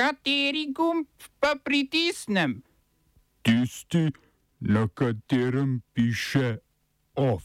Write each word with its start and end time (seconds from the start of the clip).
Kateri 0.00 0.72
gumb 0.72 1.04
pa 1.40 1.60
pritisnem? 1.64 2.62
Tisti, 3.42 4.08
na 4.60 4.88
katerem 4.88 5.82
piše 5.92 6.56
OF. 7.14 7.44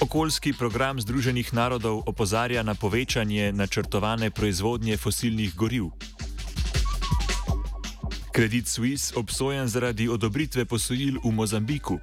Okoljski 0.00 0.52
program 0.58 1.00
Združenih 1.00 1.54
narodov 1.54 2.02
opozarja 2.06 2.62
na 2.62 2.74
povečanje 2.74 3.52
načrtovane 3.52 4.30
proizvodnje 4.30 4.96
fosilnih 4.96 5.54
goriv. 5.54 5.84
Credit 8.36 8.68
Suisse 8.68 9.12
obsojen 9.16 9.68
zaradi 9.68 10.08
odobritve 10.08 10.64
posojil 10.64 11.20
v 11.24 11.32
Mozambiku. 11.32 11.98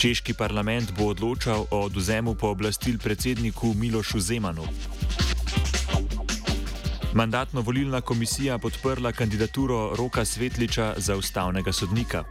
Češki 0.00 0.32
parlament 0.32 0.96
bo 0.96 1.12
odločal 1.12 1.68
o 1.68 1.84
oduzemu 1.84 2.32
pooblastil 2.32 2.96
predsedniku 2.96 3.76
Milošu 3.76 4.16
Zemanu. 4.16 4.64
Mandatno-volilna 7.12 8.00
komisija 8.00 8.56
podprla 8.58 9.12
kandidaturo 9.12 9.92
Roka 9.96 10.24
Svetliča 10.24 10.94
za 10.96 11.16
ustavnega 11.16 11.72
sodnika. 11.72 12.24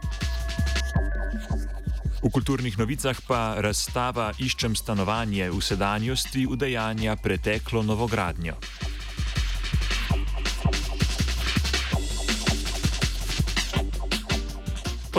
V 2.22 2.30
kulturnih 2.32 2.74
novicah 2.78 3.14
pa 3.28 3.54
razstava 3.62 4.32
Iščem 4.38 4.74
stanovanje 4.74 5.46
v 5.50 5.62
sedanjosti 5.62 6.50
udejanja 6.50 7.14
preteklo 7.22 7.86
novogradnjo. 7.86 8.58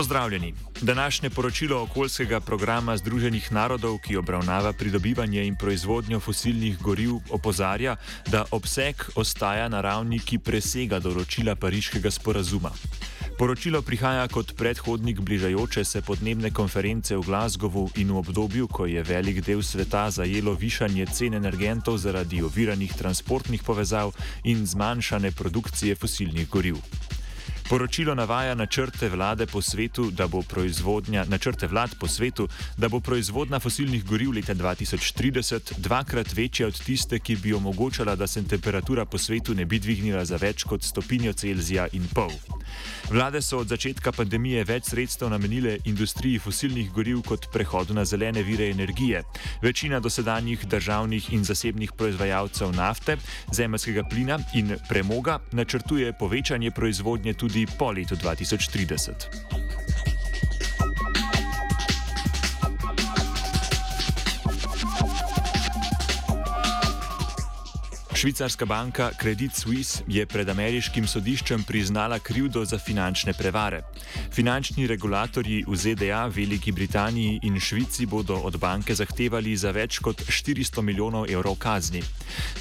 Pozdravljeni. 0.01 0.53
Današnje 0.81 1.29
poročilo 1.29 1.81
okoljskega 1.81 2.39
programa 2.39 2.97
Združenih 2.97 3.51
narodov, 3.51 3.97
ki 3.97 4.17
obravnava 4.17 4.73
pridobivanje 4.73 5.43
in 5.45 5.55
proizvodnjo 5.55 6.19
fosilnih 6.19 6.79
goriv, 6.81 7.11
opozarja, 7.29 7.95
da 8.27 8.45
obseg 8.51 8.95
ostaja 9.15 9.67
na 9.69 9.81
ravni, 9.81 10.19
ki 10.19 10.39
presega 10.39 10.99
določila 10.99 11.55
Pariškega 11.55 12.11
sporazuma. 12.11 12.73
Poročilo 13.37 13.81
prihaja 13.81 14.25
kot 14.27 14.55
predhodnik 14.57 15.21
bližajoče 15.21 15.85
se 15.85 16.01
podnebne 16.01 16.49
konference 16.49 17.15
v 17.15 17.21
Glasgowu 17.21 17.85
in 17.95 18.09
v 18.09 18.17
obdobju, 18.25 18.67
ko 18.67 18.89
je 18.89 19.03
velik 19.03 19.45
del 19.45 19.61
sveta 19.61 20.09
zajelo 20.09 20.57
višanje 20.57 21.05
cen 21.13 21.37
energentov 21.37 22.01
zaradi 22.01 22.41
oviranih 22.41 22.97
transportnih 22.97 23.63
povezav 23.63 24.17
in 24.43 24.65
zmanjšane 24.65 25.31
produkcije 25.31 25.95
fosilnih 25.95 26.49
goriv. 26.49 26.81
Poročilo 27.71 28.15
navaja 28.15 28.55
načrte 28.55 29.09
vlade 29.09 29.45
po 29.45 29.61
svetu, 29.61 30.09
da 30.11 30.27
bo 30.27 30.41
proizvodnja, 30.41 31.23
načrte 31.29 31.67
vlad 31.67 31.95
po 31.99 32.07
svetu, 32.07 32.47
da 32.77 32.89
bo 32.89 32.99
proizvodnja 32.99 33.59
fosilnih 33.59 34.03
goriv 34.05 34.31
leta 34.31 34.55
2030 34.55 35.77
dvakrat 35.77 36.33
večja 36.33 36.67
od 36.67 36.81
tiste, 36.83 37.19
ki 37.19 37.35
bi 37.35 37.53
omogočala, 37.53 38.15
da 38.15 38.27
se 38.27 38.43
temperatura 38.43 39.05
po 39.05 39.17
svetu 39.17 39.55
ne 39.55 39.65
bi 39.65 39.79
dvignila 39.79 40.25
za 40.25 40.35
več 40.35 40.63
kot 40.63 40.83
stopinjo 40.83 41.33
Celzija 41.33 41.87
in 41.93 42.07
pol. 42.13 42.31
Vlade 43.09 43.41
so 43.41 43.57
od 43.59 43.67
začetka 43.67 44.11
pandemije 44.11 44.63
več 44.63 44.91
sredstev 44.91 45.29
namenile 45.29 45.77
industriji 45.85 46.39
fosilnih 46.39 46.91
goriv 46.91 47.21
kot 47.27 47.47
prehodu 47.53 47.93
na 47.93 48.05
zelene 48.05 48.43
vire 48.43 48.69
energije. 48.71 49.23
Večina 49.61 49.99
dosedanjih 49.99 50.67
državnih 50.67 51.33
in 51.33 51.43
zasebnih 51.43 51.91
proizvajalcev 51.97 52.75
nafte, 52.75 53.17
zemljskega 53.53 54.03
plina 54.11 54.39
in 54.55 54.75
premoga 54.89 55.39
načrtuje 55.51 56.13
povečanje 56.19 56.71
proizvodnje 56.71 57.33
tudi 57.33 57.60
po 57.67 57.91
letu 57.91 58.15
2030. 58.15 59.29
Švicarska 68.21 68.65
banka 68.65 69.09
Credit 69.21 69.55
Suisse 69.55 70.03
je 70.07 70.25
pred 70.25 70.49
ameriškim 70.49 71.07
sodiščem 71.07 71.63
priznala 71.63 72.19
krivdo 72.19 72.61
za 72.65 72.77
finančne 72.77 73.33
prevare. 73.33 73.79
Finančni 74.29 74.85
regulatorji 74.87 75.63
v 75.67 75.75
ZDA, 75.75 76.27
Veliki 76.27 76.71
Britaniji 76.71 77.39
in 77.43 77.57
Švici 77.59 78.05
bodo 78.05 78.35
od 78.45 78.59
banke 78.61 78.93
zahtevali 78.95 79.55
za 79.57 79.71
več 79.71 79.97
kot 80.05 80.21
400 80.21 80.85
milijonov 80.85 81.31
evrov 81.33 81.57
kazni. 81.57 82.03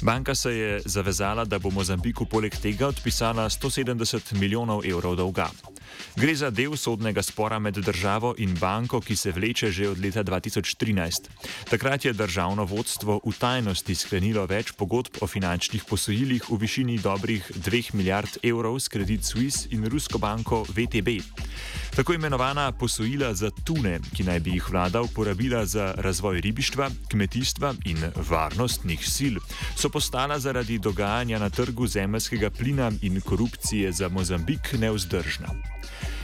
Banka 0.01 0.35
se 0.35 0.55
je 0.57 0.81
zavezala, 0.85 1.45
da 1.45 1.59
bo 1.59 1.69
Mozambiku 1.69 2.25
poleg 2.25 2.57
tega 2.57 2.87
odpisala 2.87 3.45
170 3.49 4.33
milijonov 4.33 4.81
evrov 4.85 5.15
dolga. 5.15 5.51
Gre 6.15 6.35
za 6.35 6.49
del 6.49 6.77
sodnega 6.77 7.23
spora 7.23 7.59
med 7.59 7.77
državo 7.77 8.33
in 8.37 8.55
banko, 8.59 9.01
ki 9.01 9.15
se 9.15 9.31
vleče 9.31 9.71
že 9.71 9.89
od 9.89 9.99
leta 9.99 10.23
2013. 10.23 11.29
Takrat 11.69 12.05
je 12.05 12.13
državno 12.13 12.65
vodstvo 12.65 13.21
v 13.25 13.33
tajnosti 13.39 13.95
sklenilo 13.95 14.45
več 14.45 14.73
pogodb 14.77 15.21
o 15.21 15.27
finančnih 15.27 15.83
posojilih 15.87 16.49
v 16.49 16.57
višini 16.61 16.97
dobrih 16.99 17.51
2 17.55 17.95
milijard 17.95 18.37
evrov 18.43 18.79
s 18.79 18.89
Credit 18.89 19.23
Suisse 19.23 19.67
in 19.71 19.85
rusko 19.85 20.17
banko 20.17 20.65
VTB. 20.69 21.21
Tako 21.95 22.13
imenovana 22.13 22.71
posojila 22.71 23.33
za 23.33 23.49
tune, 23.63 23.99
ki 24.15 24.23
naj 24.23 24.39
bi 24.39 24.51
jih 24.51 24.69
vlada 24.69 25.01
uporabila 25.01 25.65
za 25.65 25.93
razvoj 25.97 26.41
ribištva, 26.41 26.89
kmetijstva 27.11 27.73
in 27.85 27.97
varnostnih 28.29 29.07
sil, 29.15 29.35
so 29.75 29.89
postala 29.89 30.39
zaradi 30.39 30.79
dogajanja 30.79 31.39
na 31.39 31.49
trgu 31.49 31.87
zemljskega 31.87 32.49
plina 32.49 32.91
in 33.01 33.21
korupcije 33.21 33.91
za 33.91 34.09
Mozambik 34.09 34.73
neuzdržna. 34.73 35.47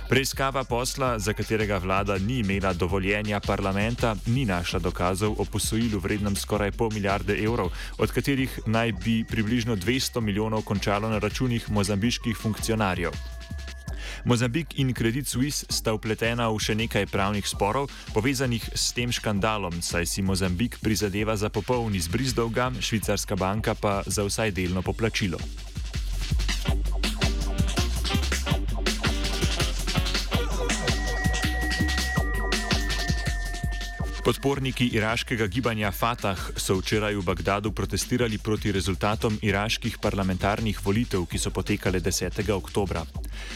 Preiskava 0.10 0.64
posla, 0.64 1.20
za 1.20 1.34
katerega 1.34 1.78
vlada 1.78 2.18
ni 2.18 2.40
imela 2.40 2.74
dovoljenja 2.74 3.40
parlamenta, 3.40 4.16
ni 4.26 4.46
našla 4.46 4.80
dokazov 4.80 5.36
o 5.38 5.46
posojilu 5.46 6.00
vrednem 6.00 6.36
skoraj 6.36 6.72
pol 6.72 6.90
milijarde 6.94 7.36
evrov, 7.44 7.72
od 7.98 8.12
katerih 8.12 8.60
naj 8.66 8.92
bi 8.92 9.24
približno 9.24 9.76
200 9.76 10.22
milijonov 10.22 10.62
končalo 10.62 11.10
na 11.10 11.20
računih 11.20 11.72
mozambiških 11.72 12.38
funkcionarjev. 12.38 13.37
Mozambik 14.26 14.80
in 14.80 14.94
Credit 14.94 15.28
Suisse 15.28 15.66
sta 15.70 15.94
upletena 15.94 16.50
v 16.50 16.58
še 16.58 16.74
nekaj 16.74 17.06
pravnih 17.12 17.46
sporov, 17.46 17.92
povezanih 18.16 18.64
s 18.74 18.96
tem 18.98 19.14
škandalom, 19.14 19.82
saj 19.84 20.10
si 20.10 20.26
Mozambik 20.26 20.80
prizadeva 20.82 21.38
za 21.38 21.54
popoln 21.54 21.94
izbris 21.94 22.34
dolga, 22.34 22.72
švicarska 22.80 23.36
banka 23.38 23.78
pa 23.78 24.02
za 24.08 24.26
vsaj 24.26 24.56
delno 24.56 24.82
poplačilo. 24.82 25.38
Podporniki 34.28 34.90
iraškega 34.92 35.46
gibanja 35.48 35.88
Fatah 35.96 36.36
so 36.60 36.76
včeraj 36.76 37.16
v 37.16 37.24
Bagdadu 37.24 37.72
protestirali 37.72 38.36
proti 38.38 38.74
rezultatom 38.76 39.38
iraških 39.40 39.96
parlamentarnih 40.04 40.82
volitev, 40.84 41.24
ki 41.32 41.40
so 41.40 41.48
potekale 41.56 42.04
10. 42.04 42.36
oktobra. 42.52 43.06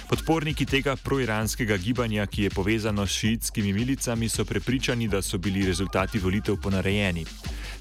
Podporniki 0.08 0.64
tega 0.64 0.96
proiranskega 0.96 1.76
gibanja, 1.76 2.24
ki 2.24 2.48
je 2.48 2.56
povezano 2.56 3.04
s 3.04 3.20
šiitskimi 3.20 3.74
milicami, 3.74 4.30
so 4.32 4.46
prepričani, 4.48 5.12
da 5.12 5.20
so 5.22 5.38
bili 5.38 5.66
rezultati 5.68 6.24
volitev 6.24 6.56
ponarejeni. 6.56 7.26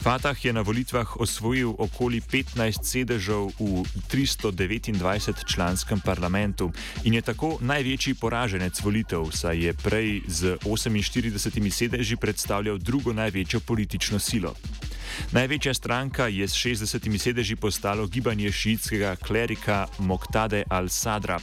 Fatah 0.00 0.44
je 0.44 0.52
na 0.52 0.60
volitvah 0.64 1.20
osvojil 1.20 1.74
okoli 1.78 2.20
15 2.24 2.56
sedežev 2.84 3.52
v 3.60 3.84
329 4.08 5.44
članskem 5.44 6.00
parlamentu 6.00 6.72
in 7.04 7.14
je 7.14 7.22
tako 7.22 7.58
največji 7.60 8.14
poraženec 8.14 8.80
volitev, 8.80 9.28
saj 9.28 9.60
je 9.60 9.72
prej 9.76 10.22
z 10.26 10.56
48 10.64 11.70
sedeži 11.70 12.16
predstavljal 12.16 12.78
drugo 12.78 13.12
največjo 13.12 13.60
politično 13.60 14.18
silo. 14.18 14.54
Največja 15.32 15.74
stranka 15.74 16.26
je 16.32 16.48
s 16.48 16.56
60 16.56 17.18
sedeži 17.18 17.56
postalo 17.56 18.06
gibanje 18.06 18.52
šiitskega 18.52 19.16
klerika 19.16 19.86
Moktade 19.98 20.64
al-Sadra. 20.70 21.40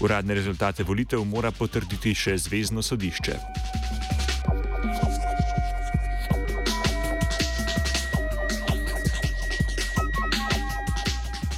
Uradne 0.00 0.34
rezultate 0.34 0.84
volitev 0.84 1.24
mora 1.24 1.50
potrditi 1.50 2.14
še 2.14 2.36
Zvezdno 2.38 2.82
sodišče. 2.82 3.36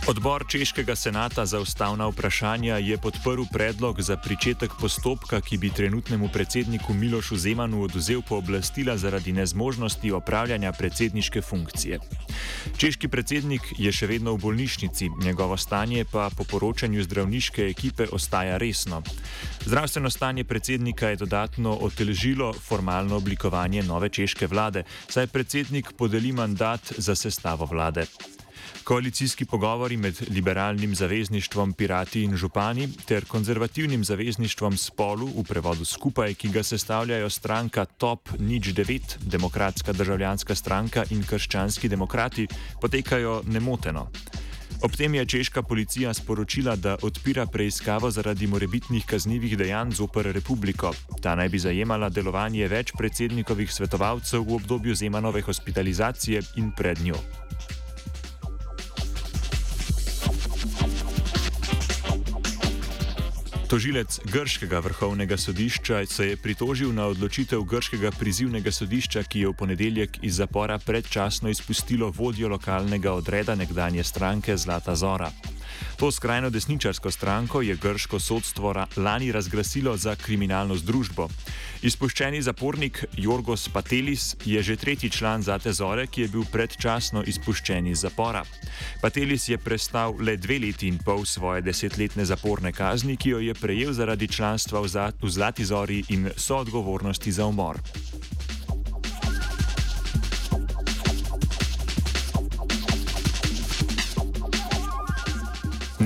Odbor 0.09 0.45
Češkega 0.49 0.97
senata 0.97 1.47
za 1.47 1.61
ustavna 1.61 2.07
vprašanja 2.09 2.77
je 2.77 2.97
podprl 2.99 3.43
predlog 3.53 4.01
za 4.01 4.17
pričetek 4.17 4.71
postopka, 4.81 5.41
ki 5.41 5.59
bi 5.59 5.71
trenutnemu 5.71 6.29
predsedniku 6.33 6.95
Milošu 6.95 7.37
Zemanu 7.37 7.83
oduzel 7.83 8.23
pooblastila 8.29 8.97
zaradi 8.97 9.33
nezmožnosti 9.33 10.13
opravljanja 10.13 10.73
predsedniške 10.73 11.43
funkcije. 11.43 11.99
Češki 12.77 13.09
predsednik 13.09 13.61
je 13.77 13.93
še 13.93 14.07
vedno 14.07 14.33
v 14.33 14.41
bolnišnici, 14.47 15.11
njegovo 15.21 15.57
stanje 15.61 16.07
pa 16.13 16.31
po 16.37 16.45
poročanju 16.45 17.05
zdravniške 17.05 17.69
ekipe 17.69 18.09
ostaja 18.13 18.57
resno. 18.57 19.03
Zdravstveno 19.67 20.11
stanje 20.11 20.45
predsednika 20.45 21.09
je 21.09 21.17
dodatno 21.17 21.77
oteležilo 21.85 22.53
formalno 22.53 23.17
oblikovanje 23.21 23.83
nove 23.83 24.09
češke 24.09 24.47
vlade, 24.47 24.89
saj 25.09 25.27
predsednik 25.27 25.93
podeli 25.99 26.33
mandat 26.33 26.93
za 26.97 27.15
sestavo 27.15 27.69
vlade. 27.69 28.07
Koalicijski 28.85 29.45
pogovori 29.45 29.97
med 29.97 30.17
liberalnim 30.31 30.95
zavezništvom 30.95 31.73
Pirati 31.73 32.23
in 32.23 32.37
Župani 32.37 32.89
ter 33.07 33.25
konzervativnim 33.25 34.05
zavezništvom 34.05 34.77
Spolu 34.77 35.27
v 35.27 35.45
prevodu 35.49 35.85
skupaj, 35.85 36.35
ki 36.35 36.49
ga 36.49 36.63
sestavljajo 36.63 37.31
stranka 37.31 37.85
Top 37.85 38.29
Nič 38.39 38.73
9, 38.75 39.17
Demokratska 39.21 39.93
državljanska 39.93 40.55
stranka 40.55 41.05
in 41.11 41.23
Krščanski 41.23 41.89
demokrati, 41.89 42.49
potekajo 42.81 43.43
nemoteno. 43.47 44.11
Ob 44.83 44.95
tem 44.95 45.15
je 45.15 45.27
češka 45.27 45.63
policija 45.63 46.15
sporočila, 46.15 46.77
da 46.77 46.97
odpira 47.03 47.47
preiskavo 47.47 48.11
zaradi 48.11 48.47
morebitnih 48.47 49.07
kaznjivih 49.07 49.59
dejanj 49.59 49.91
zoper 49.91 50.31
republiko. 50.33 50.93
Ta 51.23 51.35
naj 51.35 51.49
bi 51.49 51.59
zajemala 51.59 52.09
delovanje 52.09 52.69
več 52.69 52.93
predsednikovih 52.99 53.73
svetovalcev 53.75 54.47
v 54.47 54.55
obdobju 54.55 54.95
Zemanove 54.95 55.43
hospitalizacije 55.43 56.43
in 56.57 56.71
pred 56.71 57.03
njo. 57.03 57.19
Tožilec 63.69 64.21
Grškega 64.25 64.79
vrhovnega 64.81 65.37
sodišča 65.37 66.07
se 66.07 66.29
je 66.29 66.37
pritožil 66.37 66.89
na 66.93 67.05
odločitev 67.07 67.61
Grškega 67.69 68.11
prizivnega 68.17 68.73
sodišča, 68.73 69.23
ki 69.29 69.45
je 69.45 69.49
v 69.49 69.53
ponedeljek 69.53 70.17
iz 70.25 70.41
zapora 70.41 70.79
predčasno 70.79 71.53
izpustilo 71.53 72.09
vodjo 72.09 72.49
lokalnega 72.49 73.13
odreda 73.13 73.55
nekdanje 73.55 74.05
stranke 74.05 74.57
Zlata 74.57 74.95
Zora. 74.97 75.29
To 75.97 76.11
skrajno 76.13 76.51
desničarsko 76.51 77.11
stranko 77.11 77.63
je 77.63 77.77
grško 77.77 78.21
sodstvo 78.21 78.75
lani 78.97 79.33
razglasilo 79.33 79.97
za 79.97 80.17
kriminalno 80.17 80.77
združbo. 80.77 81.29
Izpuščeni 81.83 82.43
zapornik 82.43 83.05
Jorgos 83.17 83.69
Patelis 83.69 84.37
je 84.45 84.63
že 84.63 84.77
tretji 84.77 85.11
član 85.11 85.43
Zate 85.43 85.73
Zore, 85.73 86.07
ki 86.07 86.21
je 86.21 86.29
bil 86.29 86.45
predčasno 86.53 87.23
izpuščen 87.27 87.87
iz 87.87 88.03
zapora. 88.03 88.45
Patelis 89.03 89.49
je 89.49 89.59
prestal 89.59 90.15
le 90.21 90.37
dve 90.37 90.59
leti 90.59 90.89
in 90.89 90.99
pol 90.99 91.25
svoje 91.25 91.63
desetletne 91.63 92.25
zaporne 92.25 92.73
kazni, 92.73 93.17
ki 93.17 93.31
jo 93.31 93.39
je 93.39 93.55
prejel 93.55 93.93
zaradi 93.93 94.29
članstva 94.29 94.81
v 94.81 95.31
Zlati 95.31 95.65
Zori 95.65 96.05
in 96.09 96.31
soodgovornosti 96.37 97.33
za 97.33 97.47
umor. 97.47 97.79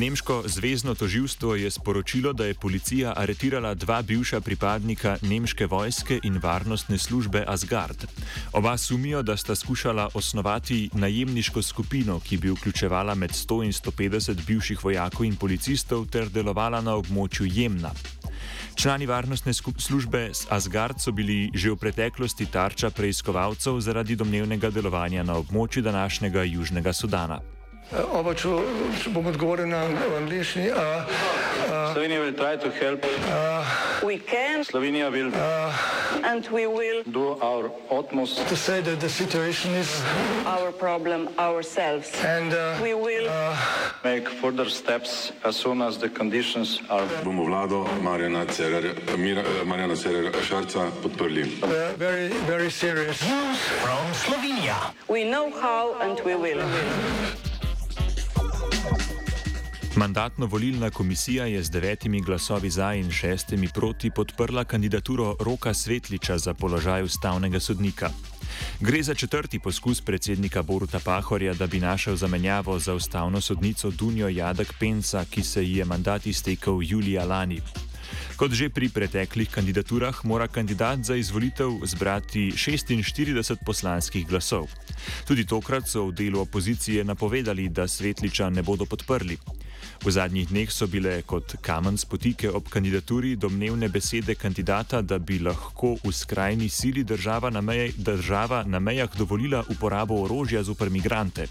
Nemško 0.02 0.43
zvezdno 0.46 0.94
toživstvo 0.94 1.54
je 1.54 1.70
sporočilo, 1.70 2.32
da 2.32 2.46
je 2.46 2.54
policija 2.54 3.12
aretirala 3.16 3.75
dva 3.75 4.02
bivša 4.02 4.40
pripadnika 4.40 5.16
nemške 5.22 5.66
vojske 5.66 6.19
in 6.22 6.40
varnostne 6.43 6.99
službe 6.99 7.44
Asgard. 7.46 8.06
Oba 8.52 8.76
sumijo, 8.78 9.22
da 9.22 9.37
sta 9.37 9.54
skušala 9.54 10.08
osnovati 10.14 10.90
najemniško 10.93 11.62
skupino, 11.62 12.20
ki 12.20 12.37
bi 12.37 12.50
vključevala 12.50 13.14
med 13.14 13.31
100 13.31 13.64
in 13.64 13.72
150 13.72 14.44
bivših 14.46 14.84
vojakov 14.84 15.25
in 15.25 15.37
policistov 15.37 16.06
ter 16.10 16.28
delovala 16.28 16.81
na 16.81 16.99
območju 16.99 17.46
Jemna. 17.46 17.94
Člani 18.75 19.06
varnostne 19.06 19.52
službe 19.78 20.31
Asgard 20.50 21.00
so 21.00 21.12
bili 21.12 21.50
že 21.54 21.70
v 21.70 21.76
preteklosti 21.76 22.46
tarča 22.46 22.90
preiskovalcev 22.90 23.81
zaradi 23.81 24.16
domnevnega 24.16 24.70
delovanja 24.70 25.22
na 25.22 25.38
območju 25.38 25.82
današnjega 25.82 26.43
Južnega 26.43 26.93
Sudana. 26.93 27.62
Oba, 27.93 28.33
če, 28.33 28.49
bom 29.12 29.27
odgovoril 29.29 29.69
na 29.69 29.85
angliški. 30.17 30.71
Slovenija 31.93 32.21
will 32.25 32.33
try 32.33 32.56
to 32.56 32.71
help. 32.71 33.05
Uh, 33.29 33.65
we 34.03 34.17
can. 34.17 34.65
Slovenija 34.65 35.11
will. 35.12 35.29
Uh, 35.29 35.77
and 36.25 36.49
we 36.49 36.67
will 36.67 37.03
do 37.05 37.37
our 37.44 37.71
utmost 37.91 38.49
to 38.49 38.56
say 38.56 38.81
that 38.81 39.00
the 39.00 39.09
situation 39.09 39.75
is 39.75 40.00
our 40.47 40.73
problem 40.73 41.29
ourselves. 41.39 42.09
And 42.25 42.55
uh, 42.55 42.81
we 42.83 42.94
will 42.94 43.29
uh, 43.29 43.56
make 44.05 44.29
further 44.41 44.69
steps 44.71 45.33
as 45.45 45.56
soon 45.56 45.83
as 45.83 45.99
the 45.99 46.09
conditions 46.09 46.81
are. 46.88 47.06
Bomo 47.25 47.45
vlado 47.45 47.85
Marjana 48.00 48.47
Cererja, 48.47 48.97
Marjana 49.69 49.97
Cererja 49.97 50.33
Šarca 50.41 50.91
podprli. 51.03 51.45
Very, 51.99 52.29
very 52.49 52.71
serious. 52.71 53.21
News 53.21 53.61
from 53.85 54.05
Slovenia. 54.17 54.95
We 55.09 55.25
know 55.25 55.50
how 55.50 56.00
and 56.00 56.19
we 56.25 56.35
will. 56.37 56.62
Mandatno-volilna 60.02 60.90
komisija 60.90 61.46
je 61.46 61.62
z 61.62 61.70
devetimi 61.70 62.20
glasovi 62.20 62.70
za 62.70 62.94
in 62.94 63.10
šestimi 63.10 63.69
proti 63.75 64.10
podprla 64.10 64.64
kandidaturo 64.64 65.37
Roka 65.40 65.75
Svetliča 65.75 66.38
za 66.38 66.54
položaj 66.54 67.02
ustavnega 67.02 67.60
sodnika. 67.60 68.10
Gre 68.81 69.02
za 69.02 69.14
četrti 69.14 69.58
poskus 69.58 70.00
predsednika 70.00 70.62
Boruta 70.62 71.00
Pahorja, 71.04 71.54
da 71.54 71.66
bi 71.66 71.81
našel 71.81 72.16
zamenjavo 72.16 72.78
za 72.78 72.94
ustavno 72.94 73.40
sodnico 73.40 73.90
Dunjo 73.90 74.28
Jadek 74.28 74.75
Pensa, 74.81 75.25
ki 75.31 75.43
se 75.43 75.64
ji 75.64 75.76
je 75.76 75.84
mandat 75.84 76.26
iztekel 76.26 76.78
julija 76.82 77.25
lani. 77.25 77.60
Kot 78.37 78.53
že 78.53 78.69
pri 78.69 78.88
preteklih 78.88 79.50
kandidaturah, 79.50 80.25
mora 80.25 80.49
kandidat 80.49 81.05
za 81.05 81.17
izvolitev 81.17 81.85
zbrati 81.85 82.53
46 82.56 83.64
poslanskih 83.67 84.26
glasov. 84.26 84.69
Tudi 85.26 85.44
tokrat 85.47 85.88
so 85.88 86.06
v 86.09 86.12
delu 86.12 86.41
opozicije 86.41 87.05
napovedali, 87.05 87.69
da 87.69 87.88
Svetliča 87.88 88.50
ne 88.50 88.62
bodo 88.62 88.85
podprli. 88.87 89.38
V 90.03 90.11
zadnjih 90.11 90.49
dneh 90.50 90.70
so 90.70 90.87
bile 90.91 91.23
kot 91.23 91.56
kamen 91.62 91.94
spotike 91.99 92.50
ob 92.50 92.67
kandidaturi 92.67 93.37
domnevne 93.37 93.88
besede 93.88 94.35
kandidata, 94.35 95.03
da 95.03 95.19
bi 95.19 95.38
lahko 95.38 95.94
v 96.03 96.11
skrajni 96.11 96.69
sili 96.69 97.05
država 97.05 97.50
na, 97.50 97.61
meje, 97.61 97.93
država 97.97 98.64
na 98.67 98.79
mejah 98.79 99.11
dovolila 99.19 99.62
uporabo 99.70 100.23
orožja 100.25 100.62
zoper 100.62 100.91
migrante. 100.91 101.47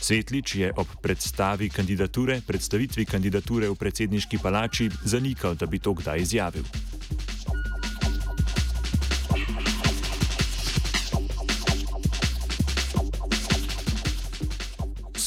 Svetlič 0.00 0.54
je 0.54 0.72
ob 0.76 0.86
predstavi 1.02 1.68
kandidature, 1.68 2.40
predstavitvi 2.46 3.04
kandidature 3.04 3.68
v 3.68 3.74
predsedniški 3.74 4.38
palači 4.42 4.90
zanikal, 5.04 5.54
da 5.54 5.66
bi 5.66 5.78
to 5.78 5.94
kdaj 5.94 6.18
izjavil. 6.20 6.64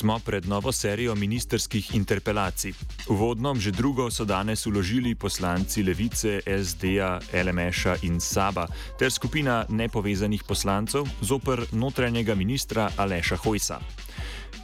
smo 0.03 0.19
pred 0.19 0.45
novo 0.45 0.71
serijo 0.71 1.15
ministerskih 1.15 1.95
interpelacij. 1.95 2.73
Uvodno, 3.07 3.55
že 3.55 3.71
drugo 3.71 4.11
so 4.11 4.25
danes 4.25 4.65
uložili 4.65 5.15
poslanci 5.15 5.83
Levice, 5.83 6.41
SD-ja, 6.43 7.19
LMŠ-a 7.33 7.95
in 8.01 8.19
Saba 8.19 8.67
ter 8.99 9.11
skupina 9.11 9.65
nepovezanih 9.69 10.43
poslancev 10.43 11.07
zoper 11.21 11.63
notranjega 11.71 12.35
ministra 12.35 12.89
Aleša 12.97 13.35
Hojsa. 13.35 13.79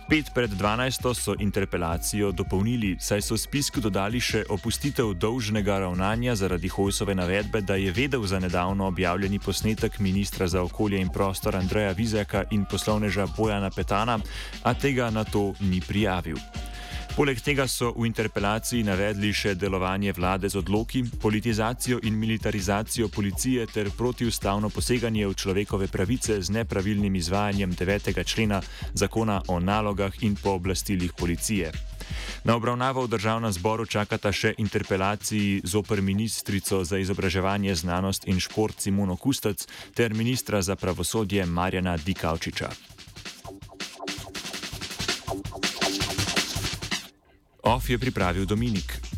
Pet 0.10 0.32
pred 0.34 0.50
12. 0.50 1.14
so 1.14 1.36
interpelacijo 1.40 2.32
dopolnili, 2.32 2.96
saj 3.00 3.22
so 3.22 3.36
v 3.36 3.38
spisku 3.38 3.78
dodali 3.78 4.18
še 4.18 4.42
opustitev 4.50 5.12
dolžnega 5.14 5.76
ravnanja 5.84 6.34
zaradi 6.36 6.68
Hojsove 6.68 7.14
navedbe, 7.14 7.62
da 7.62 7.78
je 7.78 7.92
vedel 7.94 8.26
za 8.26 8.40
nedavno 8.40 8.88
objavljeni 8.88 9.40
posnetek 9.40 10.00
ministra 10.00 10.48
za 10.48 10.64
okolje 10.66 10.98
in 10.98 11.14
prostor 11.14 11.56
Andreja 11.56 11.92
Vizjaka 11.92 12.44
in 12.50 12.66
poslovneža 12.66 13.28
Bojana 13.38 13.70
Petana, 13.70 14.18
a 14.64 14.74
tega 14.74 15.12
na 15.14 15.24
to 15.24 15.54
ni 15.62 15.82
prijavil. 15.82 16.42
Poleg 17.20 17.42
tega 17.44 17.66
so 17.68 17.90
v 18.00 18.06
interpelaciji 18.08 18.86
navedli 18.88 19.34
še 19.36 19.52
delovanje 19.60 20.14
vlade 20.16 20.48
z 20.48 20.56
odloki, 20.56 21.02
politizacijo 21.20 21.98
in 22.08 22.16
militarizacijo 22.16 23.10
policije 23.12 23.66
ter 23.68 23.90
protiustavno 23.92 24.70
poseganje 24.72 25.28
v 25.28 25.36
človekove 25.36 25.90
pravice 25.92 26.38
z 26.40 26.48
nepravilnim 26.56 27.16
izvajanjem 27.20 27.76
9. 27.76 28.24
člena 28.24 28.62
zakona 28.94 29.42
o 29.52 29.60
nalogah 29.60 30.16
in 30.24 30.40
pooblastilih 30.40 31.12
policije. 31.12 31.74
Na 32.48 32.56
obravnavo 32.56 33.04
v 33.04 33.12
državnem 33.12 33.52
zboru 33.52 33.84
čakata 33.84 34.32
še 34.32 34.54
interpelaciji 34.56 35.68
zoper 35.68 36.00
ministrico 36.00 36.86
za 36.88 37.04
izobraževanje, 37.04 37.76
znanost 37.76 38.32
in 38.32 38.40
šport 38.40 38.80
Simono 38.80 39.20
Kustec 39.20 39.68
ter 39.92 40.16
ministra 40.16 40.64
za 40.64 40.80
pravosodje 40.80 41.44
Marjana 41.46 41.98
Dikaučiča. 42.00 42.99
OF 47.70 47.90
je 47.90 47.98
pripravil 47.98 48.46
Dominik. 48.46 49.09